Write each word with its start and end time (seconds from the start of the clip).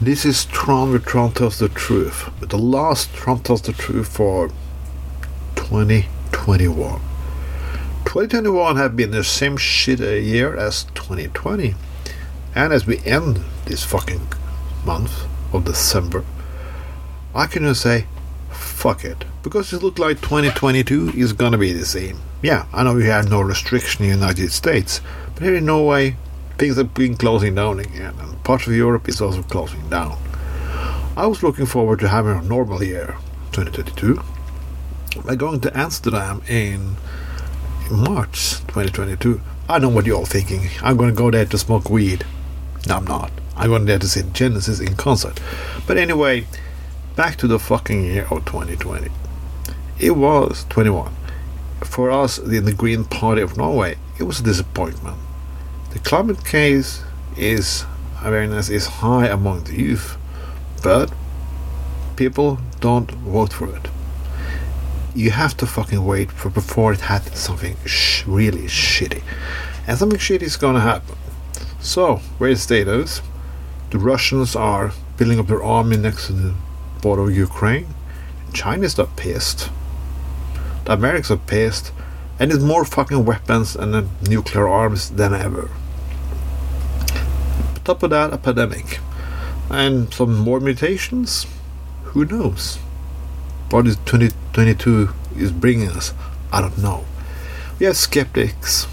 This 0.00 0.24
is 0.24 0.44
Tron 0.44 0.92
with 0.92 1.04
Tron 1.06 1.32
Tells 1.32 1.58
the 1.58 1.68
Truth, 1.68 2.30
but 2.38 2.50
the 2.50 2.56
last 2.56 3.12
Tron 3.14 3.40
Tells 3.40 3.62
the 3.62 3.72
Truth 3.72 4.06
for 4.06 4.48
2021. 5.56 7.00
2021 8.04 8.76
have 8.76 8.94
been 8.94 9.10
the 9.10 9.24
same 9.24 9.56
shit 9.56 9.98
a 9.98 10.20
year 10.20 10.56
as 10.56 10.84
2020. 10.94 11.74
And 12.54 12.72
as 12.72 12.86
we 12.86 12.98
end 13.00 13.40
this 13.64 13.82
fucking 13.82 14.28
month 14.84 15.24
of 15.52 15.64
December, 15.64 16.24
I 17.34 17.46
can 17.46 17.64
just 17.64 17.80
say, 17.80 18.06
fuck 18.52 19.04
it. 19.04 19.24
Because 19.42 19.72
it 19.72 19.82
looks 19.82 19.98
like 19.98 20.20
2022 20.20 21.10
is 21.16 21.32
gonna 21.32 21.58
be 21.58 21.72
the 21.72 21.84
same. 21.84 22.20
Yeah, 22.40 22.66
I 22.72 22.84
know 22.84 22.94
we 22.94 23.06
have 23.06 23.28
no 23.28 23.40
restriction 23.40 24.04
in 24.04 24.10
the 24.10 24.16
United 24.16 24.52
States, 24.52 25.00
but 25.34 25.42
here 25.42 25.56
in 25.56 25.66
Norway, 25.66 26.14
things 26.58 26.76
have 26.76 26.92
been 26.92 27.16
closing 27.16 27.54
down 27.54 27.78
again, 27.78 28.14
and 28.18 28.42
parts 28.42 28.66
of 28.66 28.74
Europe 28.74 29.08
is 29.08 29.20
also 29.20 29.42
closing 29.42 29.88
down. 29.88 30.18
I 31.16 31.26
was 31.26 31.42
looking 31.42 31.66
forward 31.66 32.00
to 32.00 32.08
having 32.08 32.36
a 32.36 32.42
normal 32.42 32.82
year, 32.82 33.16
2022, 33.52 34.20
by 35.24 35.36
going 35.36 35.60
to 35.60 35.78
Amsterdam 35.78 36.42
in 36.48 36.96
March 37.90 38.58
2022. 38.66 39.40
I 39.68 39.78
know 39.78 39.88
what 39.88 40.04
you're 40.04 40.16
all 40.16 40.26
thinking. 40.26 40.68
I'm 40.82 40.96
going 40.96 41.10
to 41.10 41.16
go 41.16 41.30
there 41.30 41.44
to 41.44 41.58
smoke 41.58 41.90
weed. 41.90 42.26
No, 42.86 42.96
I'm 42.96 43.04
not. 43.04 43.30
I'm 43.56 43.70
going 43.70 43.84
there 43.86 43.98
to 43.98 44.08
see 44.08 44.22
Genesis 44.32 44.80
in 44.80 44.96
concert. 44.96 45.40
But 45.86 45.96
anyway, 45.96 46.46
back 47.16 47.36
to 47.36 47.46
the 47.46 47.58
fucking 47.58 48.04
year 48.04 48.22
of 48.30 48.44
2020. 48.46 49.10
It 50.00 50.12
was 50.12 50.66
21. 50.70 51.14
For 51.84 52.10
us 52.10 52.38
in 52.38 52.64
the 52.64 52.72
Green 52.72 53.04
Party 53.04 53.42
of 53.42 53.56
Norway, 53.56 53.96
it 54.18 54.24
was 54.24 54.40
a 54.40 54.44
disappointment. 54.44 55.18
The 55.98 56.10
climate 56.10 56.44
case 56.44 57.02
is 57.36 57.84
awareness 58.24 58.70
is 58.70 58.86
high 58.86 59.26
among 59.26 59.64
the 59.64 59.74
youth, 59.74 60.16
but 60.82 61.12
people 62.16 62.60
don't 62.80 63.10
vote 63.10 63.52
for 63.52 63.68
it. 63.76 63.88
You 65.14 65.32
have 65.32 65.56
to 65.56 65.66
fucking 65.66 66.02
wait 66.06 66.30
for 66.30 66.50
before 66.50 66.92
it 66.92 67.00
had 67.00 67.36
something 67.36 67.76
sh- 67.84 68.24
really 68.26 68.68
shitty, 68.68 69.22
and 69.88 69.98
something 69.98 70.20
shitty 70.20 70.42
is 70.42 70.56
gonna 70.56 70.80
happen. 70.80 71.16
So, 71.80 72.22
where 72.38 72.50
is 72.50 72.62
status? 72.62 73.20
The 73.90 73.98
Russians 73.98 74.54
are 74.54 74.92
building 75.16 75.40
up 75.40 75.48
their 75.48 75.64
army 75.64 75.96
next 75.96 76.28
to 76.28 76.32
the 76.32 76.54
border 77.02 77.24
of 77.24 77.36
Ukraine. 77.36 77.88
China's 78.54 78.96
not 78.96 79.16
pissed. 79.16 79.68
The 80.84 80.92
Americans 80.92 81.32
are 81.32 81.36
pissed, 81.38 81.92
and 82.38 82.52
it's 82.52 82.62
more 82.62 82.84
fucking 82.84 83.24
weapons 83.24 83.74
and 83.74 83.94
uh, 83.94 84.04
nuclear 84.22 84.68
arms 84.68 85.10
than 85.10 85.34
ever. 85.34 85.68
Top 87.88 88.02
of 88.02 88.10
that, 88.10 88.34
a 88.34 88.36
pandemic, 88.36 89.00
and 89.70 90.12
some 90.12 90.36
more 90.36 90.60
mutations. 90.60 91.46
Who 92.12 92.26
knows? 92.26 92.76
What 93.70 93.86
is 93.86 93.96
2022 94.04 95.08
is 95.38 95.52
bringing 95.52 95.88
us? 95.88 96.12
I 96.52 96.60
don't 96.60 96.76
know. 96.76 97.06
We 97.78 97.86
have 97.86 97.96
skeptics, 97.96 98.86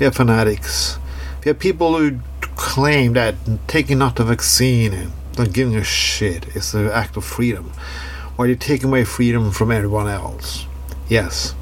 we 0.00 0.04
have 0.06 0.16
fanatics, 0.16 0.98
we 1.44 1.50
have 1.50 1.60
people 1.60 1.96
who 1.96 2.18
claim 2.56 3.12
that 3.12 3.36
taking 3.68 3.98
not 3.98 4.16
the 4.16 4.24
vaccine 4.24 4.94
and 4.94 5.12
not 5.38 5.52
giving 5.52 5.76
a 5.76 5.84
shit 5.84 6.48
is 6.56 6.74
an 6.74 6.88
act 6.88 7.16
of 7.16 7.24
freedom, 7.24 7.70
while 8.34 8.48
you're 8.48 8.56
taking 8.56 8.88
away 8.88 9.04
freedom 9.04 9.52
from 9.52 9.70
everyone 9.70 10.08
else. 10.08 10.66
Yes, 11.08 11.54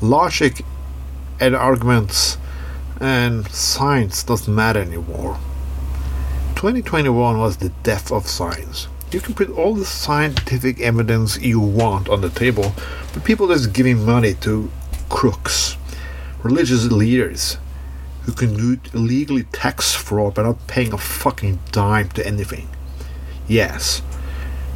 logic 0.00 0.64
and 1.38 1.54
arguments 1.54 2.38
and 2.98 3.46
science 3.50 4.22
doesn't 4.22 4.54
matter 4.54 4.80
anymore. 4.80 5.38
2021 6.62 7.40
was 7.40 7.56
the 7.56 7.70
death 7.82 8.12
of 8.12 8.28
science. 8.28 8.86
You 9.10 9.18
can 9.18 9.34
put 9.34 9.50
all 9.50 9.74
the 9.74 9.84
scientific 9.84 10.78
evidence 10.80 11.36
you 11.40 11.58
want 11.58 12.08
on 12.08 12.20
the 12.20 12.30
table, 12.30 12.72
but 13.12 13.24
people 13.24 13.48
just 13.48 13.72
giving 13.72 14.06
money 14.06 14.34
to 14.42 14.70
crooks, 15.08 15.76
religious 16.44 16.84
leaders, 16.84 17.58
who 18.22 18.32
can 18.32 18.56
do 18.56 18.78
illegally 18.94 19.42
tax 19.42 19.92
fraud 19.92 20.34
by 20.34 20.44
not 20.44 20.68
paying 20.68 20.92
a 20.92 20.98
fucking 20.98 21.58
dime 21.72 22.10
to 22.10 22.24
anything. 22.24 22.68
Yes, 23.48 24.00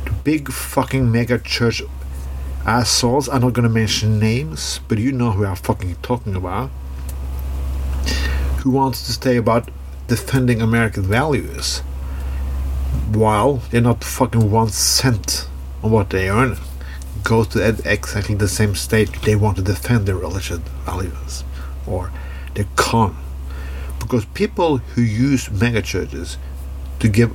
the 0.06 0.10
big 0.24 0.50
fucking 0.50 1.12
mega 1.12 1.38
church 1.38 1.82
assholes, 2.66 3.28
I'm 3.28 3.42
not 3.42 3.52
gonna 3.52 3.68
mention 3.68 4.18
names, 4.18 4.80
but 4.88 4.98
you 4.98 5.12
know 5.12 5.30
who 5.30 5.46
I'm 5.46 5.54
fucking 5.54 5.98
talking 6.02 6.34
about, 6.34 6.68
who 8.64 8.72
wants 8.72 9.06
to 9.06 9.12
stay 9.12 9.36
about 9.36 9.70
defending 10.08 10.60
American 10.60 11.02
values 11.02 11.80
while 13.12 13.56
they're 13.70 13.80
not 13.80 14.02
fucking 14.04 14.50
one 14.50 14.68
cent 14.68 15.48
on 15.82 15.90
what 15.90 16.10
they 16.10 16.28
earn 16.28 16.56
goes 17.22 17.48
to 17.48 17.68
exactly 17.84 18.34
the 18.34 18.48
same 18.48 18.74
state 18.74 19.10
they 19.22 19.34
want 19.34 19.56
to 19.56 19.62
defend 19.62 20.06
their 20.06 20.16
religious 20.16 20.58
values 20.84 21.44
or 21.86 22.12
their 22.54 22.66
con 22.76 23.16
because 23.98 24.24
people 24.26 24.78
who 24.78 25.02
use 25.02 25.48
megachurches 25.48 26.36
to 27.00 27.08
give 27.08 27.34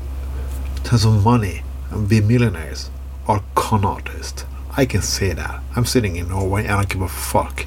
tons 0.83 1.05
of 1.05 1.23
money 1.23 1.63
and 1.89 2.07
be 2.07 2.21
millionaires 2.21 2.89
are 3.27 3.43
con 3.55 3.85
artists. 3.85 4.45
I 4.77 4.85
can 4.85 5.01
say 5.01 5.33
that. 5.33 5.61
I'm 5.75 5.85
sitting 5.85 6.15
in 6.15 6.29
Norway 6.29 6.63
and 6.63 6.71
I 6.71 6.75
don't 6.77 6.89
give 6.89 7.01
a 7.01 7.09
fuck. 7.09 7.65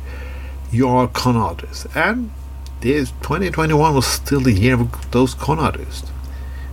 You 0.72 0.88
are 0.88 1.06
con 1.06 1.36
artist. 1.36 1.86
And 1.94 2.30
this 2.80 3.10
2021 3.22 3.94
was 3.94 4.06
still 4.06 4.40
the 4.40 4.52
year 4.52 4.74
of 4.74 5.10
those 5.10 5.34
con 5.34 5.58
artists. 5.58 6.10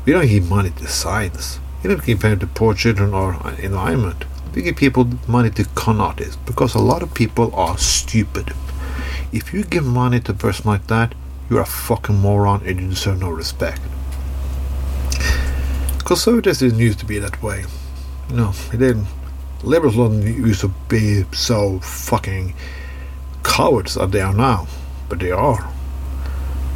We 0.05 0.13
don't 0.13 0.27
give 0.27 0.49
money 0.49 0.71
to 0.71 0.87
science. 0.87 1.59
We 1.81 1.89
don't 1.89 2.03
give 2.03 2.23
money 2.23 2.37
to 2.37 2.47
poor 2.47 2.73
children 2.73 3.13
or 3.13 3.33
environment. 3.59 4.25
We 4.53 4.61
give 4.61 4.75
people 4.75 5.07
money 5.27 5.49
to 5.51 5.65
con 5.75 6.01
artists 6.01 6.37
because 6.45 6.75
a 6.75 6.79
lot 6.79 7.03
of 7.03 7.13
people 7.13 7.53
are 7.55 7.77
stupid. 7.77 8.53
If 9.31 9.53
you 9.53 9.63
give 9.63 9.85
money 9.85 10.19
to 10.21 10.31
a 10.33 10.35
person 10.35 10.69
like 10.69 10.87
that, 10.87 11.15
you're 11.49 11.61
a 11.61 11.65
fucking 11.65 12.17
moron 12.17 12.61
and 12.65 12.79
you 12.79 12.89
deserve 12.89 13.19
no 13.19 13.29
respect. 13.29 13.81
Conservatives 16.03 16.59
didn't 16.59 16.79
used 16.79 16.99
to 16.99 17.05
be 17.05 17.19
that 17.19 17.41
way. 17.41 17.63
No, 18.29 18.51
they 18.71 18.77
didn't. 18.77 19.07
Liberals 19.63 19.95
don't 19.95 20.21
used 20.21 20.61
to 20.61 20.73
be 20.89 21.23
so 21.31 21.79
fucking 21.79 22.53
cowards 23.43 23.95
as 23.95 24.09
they 24.11 24.21
are 24.21 24.33
now, 24.33 24.67
but 25.07 25.19
they 25.19 25.31
are. 25.31 25.71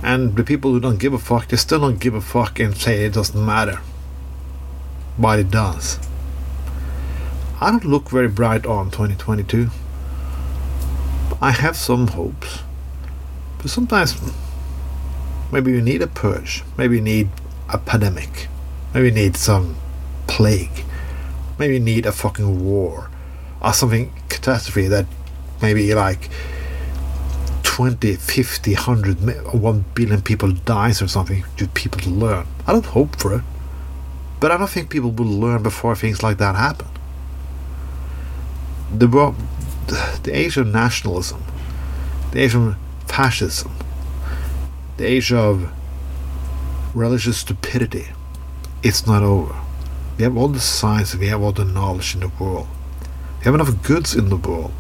And 0.06 0.36
the 0.36 0.44
people 0.44 0.72
who 0.72 0.80
don't 0.80 1.00
give 1.00 1.14
a 1.14 1.18
fuck, 1.18 1.48
they 1.48 1.58
still 1.58 1.80
don't 1.80 2.00
give 2.00 2.14
a 2.14 2.22
fuck 2.22 2.60
and 2.60 2.78
say 2.78 3.06
it 3.06 3.14
doesn't 3.14 3.44
matter. 3.44 3.80
But 5.18 5.40
it 5.40 5.50
does. 5.50 5.98
I 7.60 7.72
don't 7.72 7.86
look 7.86 8.12
very 8.12 8.28
bright 8.28 8.68
on 8.68 8.92
2022. 8.92 9.72
I 11.42 11.50
have 11.50 11.76
some 11.76 12.10
hopes. 12.10 12.60
But 13.58 13.72
sometimes 13.72 14.16
maybe 15.52 15.72
you 15.72 15.82
need 15.82 16.04
a 16.04 16.08
purge. 16.08 16.64
Maybe 16.78 16.98
you 16.98 17.02
need 17.02 17.30
a 17.70 17.80
pandemic. 17.80 18.48
Maybe 18.94 19.08
you 19.08 19.14
need 19.14 19.36
some 19.36 19.76
plague. 20.28 20.84
Maybe 21.58 21.74
you 21.74 21.80
need 21.80 22.06
a 22.06 22.12
fucking 22.12 22.64
war. 22.64 23.10
Or 23.60 23.74
something 23.74 24.14
catastrophe 24.30 24.88
that 24.88 25.08
maybe 25.64 25.96
like 25.96 26.30
20, 27.76 28.16
50, 28.16 28.74
100, 28.74 29.54
1 29.54 29.86
billion 29.96 30.22
people 30.22 30.50
dies 30.54 31.02
or 31.02 31.10
something 31.10 31.44
to 31.58 31.68
people 31.68 32.10
learn. 32.10 32.48
I 32.66 32.72
don't 32.72 32.86
hope 32.86 33.18
for 33.18 33.36
it. 33.36 33.44
But 34.40 34.52
I 34.52 34.58
don't 34.58 34.70
think 34.70 34.90
people 34.90 35.12
will 35.12 35.26
learn 35.26 35.62
before 35.62 35.94
things 35.94 36.24
like 36.24 36.38
that 36.38 36.56
happen. 36.56 36.88
The, 38.98 39.36
the 40.24 40.32
age 40.34 40.56
of 40.56 40.68
nationalism, 40.68 41.44
the 42.32 42.44
age 42.44 42.56
of 42.56 42.78
fascism, 43.08 43.74
the 44.96 45.06
age 45.06 45.34
of 45.34 45.70
religious 46.94 47.40
stupidity, 47.40 48.08
it's 48.84 49.06
not 49.06 49.22
over. 49.22 49.54
We 50.18 50.24
have 50.24 50.38
all 50.38 50.48
the 50.48 50.62
science, 50.62 51.14
we 51.14 51.28
have 51.28 51.42
all 51.42 51.52
the 51.52 51.66
knowledge 51.66 52.14
in 52.14 52.22
the 52.22 52.32
world. 52.40 52.70
We 53.40 53.44
have 53.44 53.56
enough 53.56 53.84
goods 53.84 54.16
in 54.16 54.30
the 54.30 54.38
world. 54.38 54.72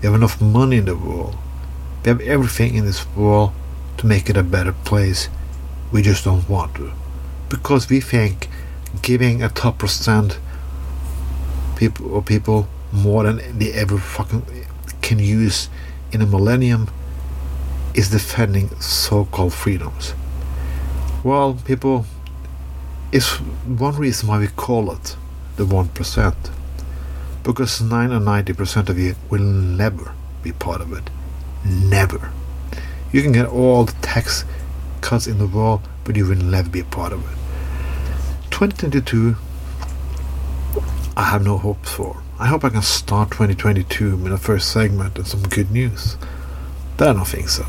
We 0.00 0.06
have 0.06 0.14
enough 0.14 0.40
money 0.40 0.78
in 0.78 0.86
the 0.86 0.96
world. 0.96 1.36
We 2.04 2.08
have 2.08 2.20
everything 2.20 2.74
in 2.74 2.84
this 2.84 3.06
world 3.14 3.52
to 3.98 4.06
make 4.06 4.30
it 4.30 4.36
a 4.36 4.42
better 4.42 4.72
place. 4.72 5.28
We 5.92 6.02
just 6.02 6.24
don't 6.24 6.48
want 6.48 6.74
to. 6.76 6.92
Because 7.48 7.88
we 7.88 8.00
think 8.00 8.48
giving 9.02 9.42
a 9.42 9.48
top 9.48 9.78
percent 9.78 10.38
people 11.76 12.12
or 12.12 12.22
people 12.22 12.68
more 12.92 13.24
than 13.24 13.58
they 13.58 13.72
ever 13.72 13.98
fucking 13.98 14.44
can 15.02 15.18
use 15.18 15.68
in 16.12 16.22
a 16.22 16.26
millennium 16.26 16.88
is 17.94 18.10
defending 18.10 18.68
so-called 18.80 19.52
freedoms. 19.52 20.14
Well, 21.22 21.54
people, 21.64 22.06
it's 23.12 23.36
one 23.36 23.96
reason 23.96 24.28
why 24.28 24.38
we 24.38 24.46
call 24.46 24.90
it 24.92 25.16
the 25.56 25.66
one 25.66 25.88
percent, 25.88 26.36
because 27.42 27.80
nine 27.80 28.12
or 28.12 28.20
ninety 28.20 28.52
percent 28.52 28.88
of 28.88 28.98
you 28.98 29.16
will 29.28 29.40
never 29.40 30.14
be 30.42 30.52
part 30.52 30.80
of 30.80 30.92
it. 30.92 31.10
Never. 31.64 32.32
You 33.12 33.22
can 33.22 33.32
get 33.32 33.46
all 33.46 33.84
the 33.84 33.92
tax 34.00 34.44
cuts 35.00 35.26
in 35.26 35.38
the 35.38 35.46
world, 35.46 35.82
but 36.04 36.16
you 36.16 36.26
will 36.26 36.36
never 36.36 36.68
be 36.68 36.80
a 36.80 36.84
part 36.84 37.12
of 37.12 37.20
it. 37.24 37.36
2022, 38.50 39.36
I 41.16 41.24
have 41.24 41.44
no 41.44 41.58
hopes 41.58 41.90
for. 41.90 42.22
I 42.38 42.46
hope 42.46 42.64
I 42.64 42.70
can 42.70 42.82
start 42.82 43.30
2022 43.30 44.16
with 44.16 44.32
a 44.32 44.38
first 44.38 44.70
segment 44.70 45.18
and 45.18 45.26
some 45.26 45.42
good 45.42 45.70
news. 45.70 46.16
But 46.96 47.08
I 47.08 47.12
don't 47.12 47.26
think 47.26 47.48
so. 47.48 47.66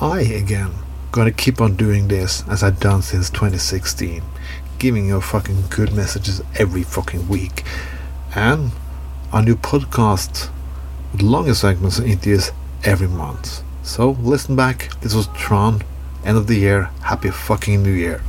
I, 0.00 0.20
again, 0.20 0.72
gonna 1.12 1.32
keep 1.32 1.60
on 1.60 1.76
doing 1.76 2.08
this 2.08 2.44
as 2.48 2.62
I've 2.62 2.80
done 2.80 3.00
since 3.00 3.30
2016, 3.30 4.22
giving 4.78 5.08
you 5.08 5.20
fucking 5.20 5.64
good 5.70 5.94
messages 5.94 6.42
every 6.56 6.82
fucking 6.82 7.28
week. 7.28 7.64
And 8.34 8.72
our 9.32 9.42
new 9.42 9.56
podcast 9.56 10.50
with 11.12 11.22
longer 11.22 11.54
segments 11.54 11.98
and 11.98 12.10
interviews 12.10 12.50
every 12.86 13.08
month. 13.08 13.62
So 13.82 14.10
listen 14.20 14.54
back. 14.54 14.88
This 15.00 15.12
was 15.12 15.26
Tron. 15.34 15.82
End 16.24 16.38
of 16.38 16.46
the 16.46 16.56
year. 16.56 16.84
Happy 17.02 17.30
fucking 17.30 17.82
New 17.82 17.92
Year. 17.92 18.22